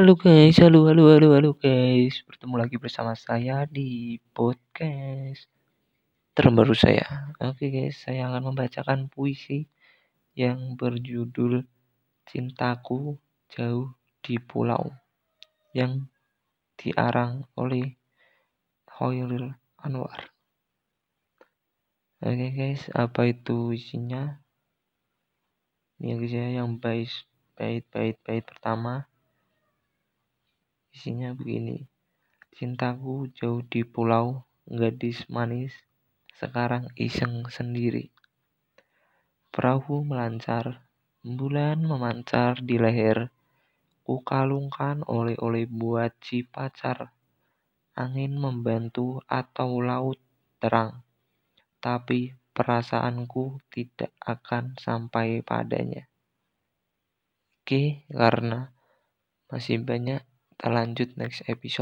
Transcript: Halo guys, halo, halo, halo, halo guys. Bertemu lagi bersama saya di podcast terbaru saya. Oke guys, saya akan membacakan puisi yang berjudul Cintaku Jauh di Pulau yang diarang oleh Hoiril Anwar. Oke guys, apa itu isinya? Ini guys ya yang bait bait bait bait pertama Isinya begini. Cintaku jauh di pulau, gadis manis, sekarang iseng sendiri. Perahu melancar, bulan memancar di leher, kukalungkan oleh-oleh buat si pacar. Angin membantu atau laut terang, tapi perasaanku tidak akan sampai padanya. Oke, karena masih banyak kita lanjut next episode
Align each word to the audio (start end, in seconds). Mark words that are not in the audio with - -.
Halo 0.00 0.16
guys, 0.16 0.56
halo, 0.56 0.88
halo, 0.88 1.12
halo, 1.12 1.36
halo 1.36 1.50
guys. 1.60 2.24
Bertemu 2.24 2.56
lagi 2.56 2.80
bersama 2.80 3.12
saya 3.12 3.68
di 3.68 4.16
podcast 4.32 5.44
terbaru 6.32 6.72
saya. 6.72 7.36
Oke 7.36 7.68
guys, 7.68 8.00
saya 8.00 8.32
akan 8.32 8.48
membacakan 8.48 9.12
puisi 9.12 9.68
yang 10.32 10.72
berjudul 10.80 11.68
Cintaku 12.24 13.20
Jauh 13.52 13.92
di 14.24 14.40
Pulau 14.40 14.88
yang 15.76 16.08
diarang 16.80 17.44
oleh 17.60 17.92
Hoiril 18.96 19.52
Anwar. 19.84 20.32
Oke 22.24 22.48
guys, 22.56 22.88
apa 22.96 23.28
itu 23.28 23.76
isinya? 23.76 24.40
Ini 26.00 26.16
guys 26.16 26.32
ya 26.32 26.64
yang 26.64 26.80
bait 26.80 27.12
bait 27.52 27.84
bait 27.92 28.16
bait 28.24 28.40
pertama 28.48 29.04
Isinya 31.00 31.32
begini. 31.32 31.80
Cintaku 32.52 33.32
jauh 33.32 33.64
di 33.64 33.88
pulau, 33.88 34.44
gadis 34.68 35.24
manis, 35.32 35.72
sekarang 36.36 36.92
iseng 36.92 37.48
sendiri. 37.48 38.12
Perahu 39.48 40.04
melancar, 40.04 40.84
bulan 41.24 41.80
memancar 41.80 42.60
di 42.60 42.76
leher, 42.76 43.32
kukalungkan 44.04 45.00
oleh-oleh 45.08 45.64
buat 45.64 46.12
si 46.20 46.44
pacar. 46.44 47.16
Angin 47.96 48.36
membantu 48.36 49.24
atau 49.24 49.80
laut 49.80 50.20
terang, 50.60 51.00
tapi 51.80 52.36
perasaanku 52.52 53.56
tidak 53.72 54.12
akan 54.20 54.76
sampai 54.76 55.40
padanya. 55.40 56.04
Oke, 57.64 58.04
karena 58.12 58.68
masih 59.48 59.80
banyak 59.80 60.20
kita 60.60 60.76
lanjut 60.76 61.08
next 61.16 61.40
episode 61.48 61.72